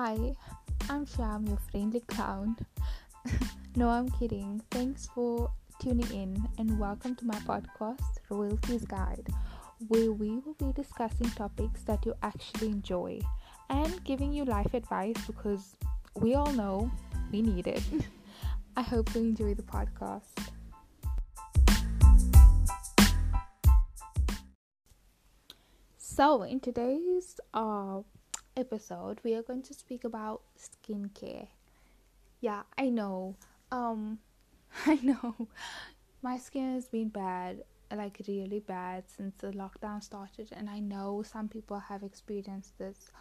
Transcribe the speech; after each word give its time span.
Hi, 0.00 0.32
I'm 0.88 1.04
Sham, 1.06 1.44
your 1.48 1.58
friendly 1.72 1.98
clown. 1.98 2.56
no, 3.74 3.88
I'm 3.88 4.08
kidding. 4.08 4.62
Thanks 4.70 5.08
for 5.12 5.50
tuning 5.80 6.08
in 6.12 6.48
and 6.56 6.78
welcome 6.78 7.16
to 7.16 7.24
my 7.24 7.34
podcast, 7.40 8.20
Royalties 8.30 8.84
Guide, 8.84 9.26
where 9.88 10.12
we 10.12 10.38
will 10.38 10.54
be 10.54 10.72
discussing 10.72 11.28
topics 11.30 11.82
that 11.82 12.06
you 12.06 12.14
actually 12.22 12.68
enjoy 12.68 13.18
and 13.70 14.04
giving 14.04 14.32
you 14.32 14.44
life 14.44 14.72
advice 14.72 15.16
because 15.26 15.74
we 16.14 16.36
all 16.36 16.52
know 16.52 16.88
we 17.32 17.42
need 17.42 17.66
it. 17.66 17.82
I 18.76 18.82
hope 18.82 19.12
you 19.16 19.22
enjoy 19.22 19.54
the 19.54 19.64
podcast. 19.64 20.52
So, 25.96 26.44
in 26.44 26.60
today's 26.60 27.40
uh, 27.52 28.02
episode, 28.58 29.20
we 29.22 29.34
are 29.34 29.42
going 29.42 29.62
to 29.62 29.72
speak 29.72 30.02
about 30.02 30.42
skincare. 30.58 31.46
Yeah, 32.40 32.62
I 32.76 32.90
know. 32.90 33.36
Um, 33.70 34.18
I 34.86 34.96
know. 34.96 35.48
My 36.22 36.38
skin 36.38 36.74
has 36.74 36.88
been 36.88 37.08
bad, 37.08 37.62
like 37.94 38.20
really 38.26 38.58
bad, 38.58 39.04
since 39.06 39.34
the 39.38 39.52
lockdown 39.52 40.02
started, 40.02 40.48
and 40.52 40.68
I 40.68 40.80
know 40.80 41.22
some 41.22 41.48
people 41.48 41.78
have 41.78 42.02
experienced 42.02 42.76
this 42.78 43.12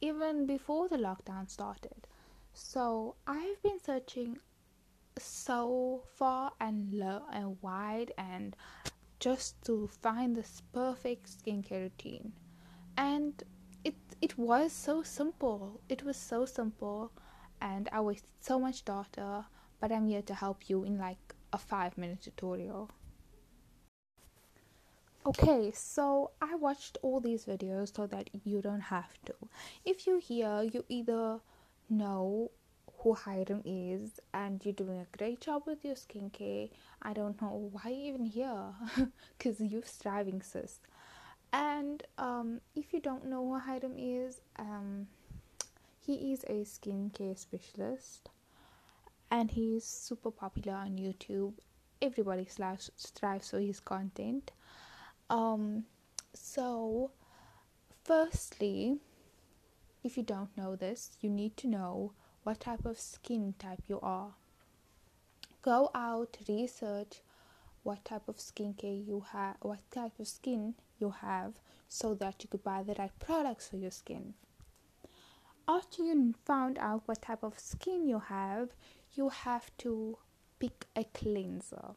even 0.00 0.46
before 0.46 0.88
the 0.88 0.96
lockdown 0.96 1.48
started. 1.48 2.06
So, 2.54 3.16
I've 3.26 3.62
been 3.62 3.78
searching 3.78 4.38
so 5.18 6.02
far 6.14 6.52
and 6.60 6.92
low 6.92 7.22
and 7.32 7.56
wide 7.60 8.12
and 8.16 8.56
just 9.20 9.62
to 9.64 9.88
find 10.02 10.34
this 10.36 10.62
perfect 10.72 11.26
skincare 11.26 11.82
routine 11.82 12.32
and 12.96 13.42
it 13.86 13.94
it 14.20 14.36
was 14.36 14.72
so 14.72 15.02
simple 15.02 15.80
it 15.88 16.02
was 16.02 16.16
so 16.16 16.44
simple 16.44 17.12
and 17.60 17.88
i 17.92 18.00
wasted 18.00 18.30
so 18.40 18.58
much 18.58 18.84
data 18.84 19.46
but 19.80 19.92
i'm 19.92 20.06
here 20.08 20.22
to 20.22 20.34
help 20.34 20.68
you 20.68 20.82
in 20.82 20.98
like 20.98 21.34
a 21.52 21.58
five 21.58 21.96
minute 21.96 22.20
tutorial 22.20 22.90
okay 25.24 25.70
so 25.72 26.30
i 26.42 26.54
watched 26.56 26.98
all 27.02 27.20
these 27.20 27.44
videos 27.44 27.94
so 27.94 28.06
that 28.06 28.28
you 28.44 28.60
don't 28.60 28.88
have 28.96 29.12
to 29.24 29.34
if 29.84 30.06
you 30.06 30.18
hear 30.18 30.62
you 30.62 30.84
either 30.88 31.38
know 31.88 32.50
who 32.98 33.14
Hyram 33.14 33.62
is 33.64 34.18
and 34.34 34.64
you're 34.64 34.74
doing 34.74 34.98
a 34.98 35.16
great 35.16 35.40
job 35.40 35.62
with 35.66 35.84
your 35.84 35.94
skincare. 35.94 36.70
I 37.02 37.12
don't 37.12 37.40
know 37.40 37.70
why 37.72 37.90
you 37.90 38.14
even 38.14 38.24
here 38.24 38.72
because 39.38 39.60
you're 39.60 39.82
striving, 39.84 40.42
sis. 40.42 40.80
And 41.52 42.02
um, 42.46 42.60
if 42.74 42.92
you 42.92 43.00
don't 43.00 43.26
know 43.26 43.44
who 43.44 43.60
Hyram 43.60 43.94
is, 43.96 44.40
um, 44.58 45.06
he 46.00 46.32
is 46.32 46.44
a 46.44 46.64
skincare 46.64 47.36
specialist 47.36 48.28
and 49.30 49.50
he's 49.50 49.84
super 49.84 50.30
popular 50.30 50.76
on 50.76 50.96
YouTube. 50.96 51.54
Everybody 52.00 52.44
strives, 52.44 52.90
strives 52.96 53.50
for 53.50 53.58
his 53.58 53.80
content. 53.80 54.52
Um, 55.28 55.84
so, 56.34 57.10
firstly, 58.04 58.98
if 60.04 60.16
you 60.16 60.22
don't 60.22 60.56
know 60.56 60.76
this, 60.76 61.10
you 61.20 61.30
need 61.30 61.56
to 61.58 61.66
know 61.66 62.12
what 62.44 62.60
type 62.60 62.84
of 62.84 63.00
skin 63.00 63.54
type 63.58 63.82
you 63.88 63.98
are. 64.00 64.34
Go 65.62 65.90
out, 65.94 66.36
research 66.48 67.22
what 67.82 68.04
type 68.04 68.28
of 68.28 68.36
skincare 68.36 69.06
you 69.06 69.24
have, 69.32 69.56
what 69.60 69.78
type 69.90 70.12
of 70.18 70.28
skin 70.28 70.74
you 70.98 71.10
have, 71.22 71.54
so 71.88 72.14
that 72.14 72.42
you 72.42 72.48
could 72.48 72.64
buy 72.64 72.82
the 72.82 72.94
right 72.98 73.16
products 73.18 73.68
for 73.68 73.76
your 73.76 73.90
skin. 73.90 74.34
After 75.68 76.02
you 76.02 76.34
found 76.44 76.78
out 76.78 77.02
what 77.06 77.22
type 77.22 77.42
of 77.42 77.58
skin 77.58 78.06
you 78.06 78.20
have, 78.20 78.70
you 79.14 79.28
have 79.28 79.76
to 79.78 80.18
pick 80.58 80.86
a 80.94 81.04
cleanser 81.04 81.94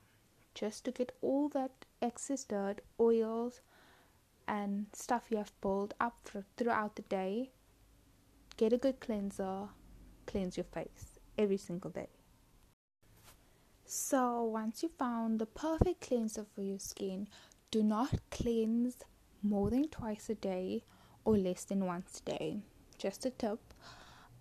just 0.56 0.86
to 0.86 0.92
get 0.92 1.12
all 1.22 1.50
that 1.50 1.72
excess 2.02 2.44
dirt, 2.44 2.82
oils, 3.00 3.62
and 4.48 4.88
stuff 4.94 5.26
you 5.30 5.38
have 5.38 5.62
pulled 5.62 5.94
up 6.00 6.18
for, 6.24 6.44
throughout 6.58 6.96
the 6.96 7.04
day. 7.04 7.52
Get 8.58 8.74
a 8.74 8.78
good 8.78 9.00
cleanser, 9.00 9.70
cleanse 10.26 10.58
your 10.58 10.66
face 10.66 11.20
every 11.38 11.58
single 11.58 11.92
day. 11.92 12.10
So, 13.86 14.44
once 14.44 14.84
you 14.84 14.90
found 14.90 15.40
the 15.40 15.46
perfect 15.46 16.02
cleanser 16.02 16.46
for 16.54 16.62
your 16.62 16.80
skin, 16.80 17.28
do 17.72 17.84
not 17.84 18.20
cleanse 18.32 18.98
more 19.42 19.70
than 19.70 19.88
twice 19.88 20.30
a 20.30 20.36
day 20.36 20.84
or 21.26 21.38
less 21.38 21.64
than 21.66 21.86
once 21.86 22.22
a 22.22 22.30
day. 22.38 22.58
Just 22.98 23.26
a 23.26 23.30
tip. 23.30 23.60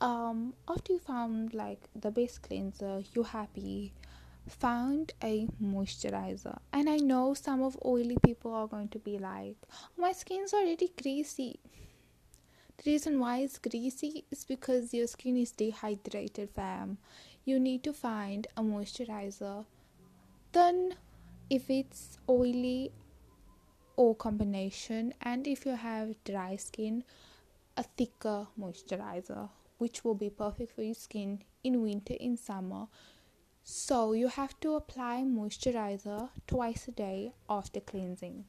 Um, 0.00 0.55
after 0.69 0.93
you 0.93 0.99
found 0.99 1.55
like 1.55 1.81
the 1.94 2.11
best 2.11 2.43
cleanser, 2.43 3.03
you're 3.12 3.25
happy, 3.25 3.93
found 4.49 5.12
a 5.22 5.49
moisturizer. 5.62 6.59
And 6.72 6.89
I 6.89 6.97
know 6.97 7.34
some 7.34 7.62
of 7.62 7.77
oily 7.84 8.16
people 8.25 8.53
are 8.55 8.66
going 8.66 8.89
to 8.89 8.99
be 8.99 9.19
like, 9.19 9.56
my 9.97 10.12
skin's 10.12 10.55
already 10.55 10.93
greasy. 11.00 11.59
The 12.78 12.93
reason 12.93 13.19
why 13.19 13.39
it's 13.39 13.59
greasy 13.59 14.25
is 14.31 14.45
because 14.45 14.95
your 14.95 15.09
skin 15.09 15.37
is 15.37 15.50
dehydrated, 15.50 16.50
fam 16.50 16.99
you 17.49 17.59
need 17.59 17.83
to 17.83 17.95
find 17.95 18.47
a 18.59 18.62
moisturizer. 18.62 19.65
Then, 20.53 20.97
if 21.49 21.71
it's 21.71 22.19
oily 22.28 22.93
or 23.98 24.14
combination, 24.14 25.12
and 25.20 25.48
if 25.48 25.66
you 25.66 25.72
have 25.72 26.14
dry 26.22 26.54
skin, 26.54 27.03
a 27.76 27.82
thicker 27.82 28.47
moisturizer, 28.59 29.48
which 29.78 30.04
will 30.04 30.14
be 30.14 30.31
perfect 30.31 30.72
for 30.72 30.82
your 30.84 30.94
skin 30.94 31.42
in 31.64 31.82
winter, 31.82 32.14
in 32.14 32.36
summer. 32.36 32.86
So, 33.64 34.12
you 34.12 34.28
have 34.28 34.59
to 34.60 34.76
apply 34.76 35.25
moisturizer 35.25 36.31
twice 36.47 36.86
a 36.86 36.92
day 36.92 37.32
after 37.50 37.81
cleansing. 37.81 38.44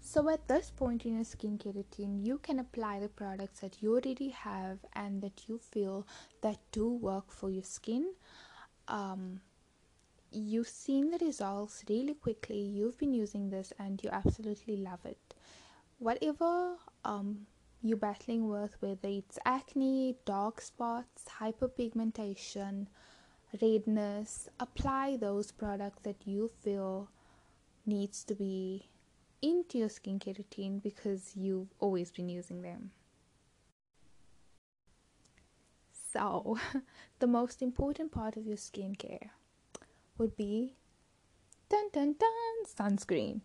So 0.00 0.28
at 0.30 0.48
this 0.48 0.70
point 0.70 1.04
in 1.04 1.16
your 1.16 1.24
skincare 1.24 1.74
routine, 1.74 2.24
you 2.24 2.38
can 2.38 2.58
apply 2.60 3.00
the 3.00 3.08
products 3.08 3.60
that 3.60 3.82
you 3.82 3.94
already 3.94 4.28
have 4.28 4.78
and 4.94 5.20
that 5.22 5.48
you 5.48 5.58
feel 5.58 6.06
that 6.40 6.58
do 6.72 6.88
work 6.88 7.30
for 7.30 7.50
your 7.50 7.64
skin. 7.64 8.12
Um, 8.86 9.40
you've 10.34 10.68
seen 10.68 11.10
the 11.10 11.24
results 11.24 11.84
really 11.88 12.14
quickly. 12.14 12.58
You've 12.58 12.98
been 12.98 13.14
using 13.14 13.50
this 13.50 13.72
and 13.78 14.02
you 14.02 14.10
absolutely 14.10 14.76
love 14.76 15.04
it. 15.04 15.34
Whatever 15.98 16.76
um, 17.04 17.46
you're 17.82 17.96
battling 17.96 18.48
with, 18.48 18.76
whether 18.80 19.08
it's 19.08 19.38
acne, 19.44 20.16
dark 20.24 20.60
spots, 20.60 21.24
hyperpigmentation, 21.40 22.86
redness, 23.62 24.48
apply 24.58 25.16
those 25.16 25.52
products 25.52 26.00
that 26.02 26.16
you 26.24 26.50
feel 26.62 27.08
needs 27.86 28.24
to 28.24 28.34
be 28.34 28.88
into 29.40 29.78
your 29.78 29.88
skincare 29.88 30.36
routine 30.36 30.78
because 30.78 31.32
you've 31.36 31.68
always 31.78 32.10
been 32.10 32.28
using 32.28 32.62
them. 32.62 32.90
So, 36.12 36.58
the 37.18 37.26
most 37.26 37.62
important 37.62 38.10
part 38.10 38.36
of 38.36 38.46
your 38.46 38.56
skincare 38.56 39.30
would 40.18 40.36
be 40.36 40.76
dun 41.68 41.88
dun 41.92 42.14
dun 42.18 42.64
sunscreen. 42.66 43.40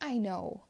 I 0.00 0.18
know. 0.18 0.64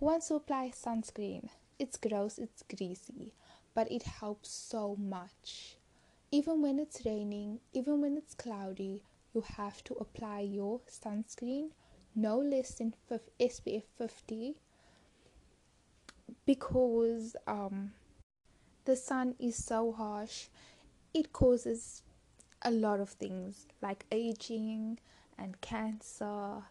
Once 0.00 0.30
you 0.30 0.36
apply 0.36 0.70
sunscreen? 0.70 1.48
It's 1.78 1.96
gross, 1.96 2.38
it's 2.38 2.62
greasy, 2.62 3.32
but 3.74 3.90
it 3.90 4.02
helps 4.02 4.50
so 4.50 4.96
much. 4.96 5.76
Even 6.30 6.62
when 6.62 6.78
it's 6.78 7.06
raining, 7.06 7.60
even 7.72 8.00
when 8.00 8.16
it's 8.16 8.34
cloudy, 8.34 9.02
you 9.32 9.42
have 9.56 9.82
to 9.84 9.94
apply 9.94 10.40
your 10.40 10.80
sunscreen 10.88 11.70
no 12.14 12.38
less 12.38 12.74
than 12.74 12.94
SPF 13.40 13.82
50 13.98 14.54
because 16.46 17.36
um, 17.46 17.92
the 18.84 18.96
sun 18.96 19.34
is 19.38 19.56
so 19.56 19.92
harsh, 19.92 20.46
it 21.12 21.32
causes 21.32 22.02
a 22.64 22.70
lot 22.70 23.00
of 23.00 23.10
things 23.10 23.66
like 23.82 24.06
aging 24.10 24.98
and 25.38 25.60
cancer. 25.60 26.62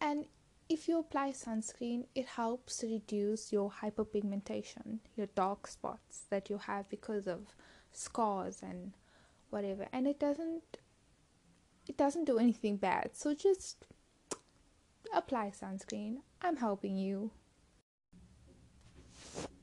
And 0.00 0.26
if 0.68 0.88
you 0.88 0.98
apply 0.98 1.30
sunscreen, 1.30 2.06
it 2.14 2.26
helps 2.26 2.82
reduce 2.82 3.52
your 3.52 3.70
hyperpigmentation, 3.70 4.98
your 5.16 5.28
dark 5.34 5.66
spots 5.66 6.24
that 6.30 6.50
you 6.50 6.58
have 6.58 6.88
because 6.88 7.26
of 7.26 7.54
scars 7.92 8.58
and 8.62 8.92
whatever. 9.50 9.86
And 9.92 10.06
it 10.06 10.18
doesn't 10.18 10.78
it 11.86 11.96
doesn't 11.96 12.24
do 12.24 12.38
anything 12.38 12.76
bad. 12.76 13.10
So 13.14 13.34
just 13.34 13.86
apply 15.14 15.52
sunscreen. 15.58 16.18
I'm 16.42 16.56
helping 16.56 16.96
you. 16.96 17.30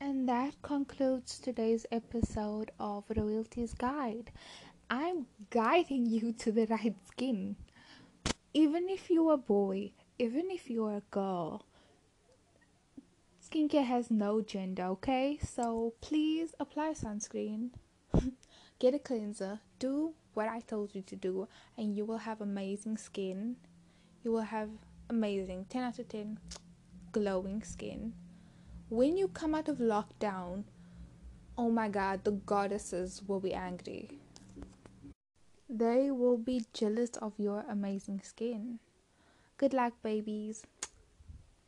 And 0.00 0.28
that 0.28 0.60
concludes 0.62 1.38
today's 1.38 1.86
episode 1.92 2.70
of 2.80 3.04
Royalties 3.16 3.74
Guide. 3.74 4.32
I'm 4.88 5.26
guiding 5.50 6.06
you 6.06 6.32
to 6.32 6.52
the 6.52 6.66
right 6.66 6.94
skin. 7.08 7.56
Even 8.54 8.88
if 8.88 9.10
you're 9.10 9.32
a 9.32 9.36
boy, 9.36 9.90
even 10.16 10.48
if 10.50 10.70
you're 10.70 10.98
a 10.98 11.02
girl, 11.10 11.66
skincare 13.44 13.84
has 13.84 14.12
no 14.12 14.40
gender, 14.40 14.84
okay? 14.84 15.40
So 15.42 15.94
please 16.00 16.54
apply 16.60 16.92
sunscreen, 16.92 17.70
get 18.78 18.94
a 18.94 19.00
cleanser, 19.00 19.58
do 19.80 20.14
what 20.34 20.48
I 20.48 20.60
told 20.60 20.94
you 20.94 21.02
to 21.02 21.16
do, 21.16 21.48
and 21.76 21.96
you 21.96 22.04
will 22.04 22.18
have 22.18 22.40
amazing 22.40 22.96
skin. 22.96 23.56
You 24.22 24.30
will 24.30 24.42
have 24.42 24.70
amazing 25.10 25.66
10 25.68 25.82
out 25.82 25.98
of 25.98 26.08
10 26.08 26.38
glowing 27.10 27.64
skin. 27.64 28.12
When 28.88 29.16
you 29.16 29.26
come 29.26 29.56
out 29.56 29.68
of 29.68 29.78
lockdown, 29.78 30.62
oh 31.58 31.70
my 31.70 31.88
god, 31.88 32.22
the 32.22 32.32
goddesses 32.32 33.22
will 33.26 33.40
be 33.40 33.52
angry. 33.52 34.20
They 35.70 36.10
will 36.10 36.38
be 36.38 36.64
jealous 36.72 37.10
of 37.18 37.38
your 37.38 37.60
amazing 37.68 38.20
skin. 38.22 38.80
Good 39.58 39.74
luck, 39.74 39.94
babies. 40.02 40.66